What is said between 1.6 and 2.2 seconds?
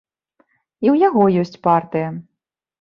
партыя.